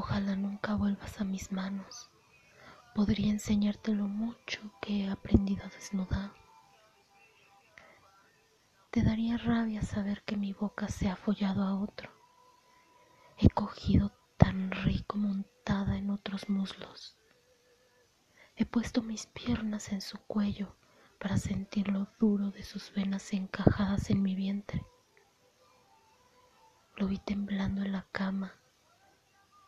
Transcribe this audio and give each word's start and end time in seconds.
Ojalá 0.00 0.36
nunca 0.36 0.76
vuelvas 0.76 1.20
a 1.20 1.24
mis 1.24 1.50
manos. 1.50 2.08
Podría 2.94 3.32
enseñarte 3.32 3.92
lo 3.96 4.04
mucho 4.04 4.60
que 4.80 5.00
he 5.00 5.10
aprendido 5.10 5.64
a 5.64 5.70
desnudar. 5.70 6.30
Te 8.92 9.02
daría 9.02 9.36
rabia 9.38 9.82
saber 9.82 10.22
que 10.22 10.36
mi 10.36 10.52
boca 10.52 10.86
se 10.86 11.08
ha 11.08 11.16
follado 11.16 11.64
a 11.64 11.74
otro. 11.74 12.12
He 13.38 13.50
cogido 13.50 14.12
tan 14.36 14.70
rico 14.70 15.18
montada 15.18 15.96
en 15.96 16.10
otros 16.10 16.48
muslos. 16.48 17.16
He 18.54 18.66
puesto 18.66 19.02
mis 19.02 19.26
piernas 19.26 19.90
en 19.90 20.00
su 20.00 20.16
cuello 20.28 20.76
para 21.18 21.38
sentir 21.38 21.88
lo 21.88 22.06
duro 22.20 22.52
de 22.52 22.62
sus 22.62 22.92
venas 22.94 23.32
encajadas 23.32 24.10
en 24.10 24.22
mi 24.22 24.36
vientre. 24.36 24.86
Lo 26.94 27.08
vi 27.08 27.18
temblando 27.18 27.82
en 27.82 27.90
la 27.90 28.06
cama, 28.12 28.54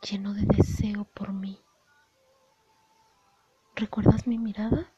lleno 0.02 0.32
de 0.32 0.42
deseo 0.46 1.04
por 1.04 1.32
mí. 1.32 1.60
¿Recuerdas 3.76 4.26
mi 4.26 4.38
mirada? 4.38 4.90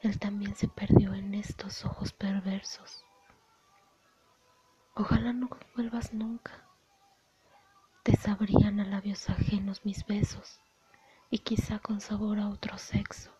Él 0.00 0.18
también 0.18 0.54
se 0.54 0.68
perdió 0.68 1.12
en 1.14 1.34
estos 1.34 1.84
ojos 1.84 2.12
perversos. 2.12 3.04
Ojalá 4.94 5.32
no 5.32 5.48
vuelvas 5.74 6.12
nunca. 6.14 6.52
Te 8.04 8.16
sabrían 8.16 8.80
a 8.80 8.84
labios 8.84 9.28
ajenos 9.28 9.84
mis 9.84 10.06
besos 10.06 10.60
y 11.30 11.38
quizá 11.40 11.80
con 11.80 12.00
sabor 12.00 12.38
a 12.38 12.48
otro 12.48 12.78
sexo. 12.78 13.32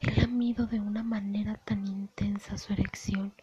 Él 0.00 0.20
ha 0.22 0.26
mido 0.26 0.66
de 0.66 0.80
una 0.80 1.02
manera 1.02 1.56
tan 1.56 1.86
intensa 1.86 2.56
su 2.56 2.72
erección 2.72 3.34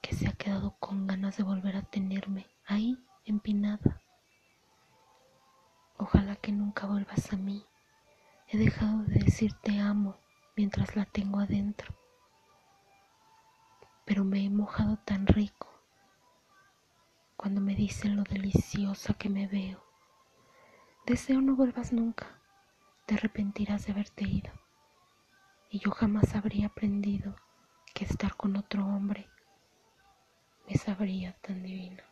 que 0.00 0.14
se 0.14 0.28
ha 0.28 0.32
quedado 0.32 0.76
con 0.78 1.06
ganas 1.06 1.36
de 1.36 1.42
volver 1.42 1.76
a 1.76 1.82
tenerme 1.82 2.46
ahí 2.66 3.04
empinada. 3.24 4.00
Ojalá 5.98 6.36
que 6.36 6.52
nunca 6.52 6.86
vuelvas 6.86 7.32
a 7.32 7.36
mí. 7.36 7.66
He 8.46 8.56
dejado 8.56 9.02
de 9.04 9.18
decir 9.24 9.52
te 9.54 9.78
amo 9.78 10.16
mientras 10.56 10.96
la 10.96 11.04
tengo 11.04 11.40
adentro. 11.40 11.94
Pero 14.04 14.24
me 14.24 14.44
he 14.44 14.48
mojado 14.48 14.96
tan 14.98 15.26
rico 15.26 15.68
cuando 17.36 17.60
me 17.60 17.74
dicen 17.74 18.16
lo 18.16 18.22
deliciosa 18.22 19.14
que 19.14 19.28
me 19.28 19.46
veo. 19.46 19.84
Deseo 21.06 21.40
no 21.40 21.56
vuelvas 21.56 21.92
nunca, 21.92 22.40
te 23.06 23.14
arrepentirás 23.14 23.86
de 23.86 23.92
haberte 23.92 24.24
ido. 24.24 24.52
Y 25.70 25.78
yo 25.78 25.90
jamás 25.90 26.34
habría 26.34 26.66
aprendido 26.66 27.36
que 27.94 28.04
estar 28.04 28.36
con 28.36 28.56
otro 28.56 28.84
hombre 28.86 29.28
me 30.68 30.76
sabría 30.76 31.32
tan 31.40 31.62
divino. 31.62 32.02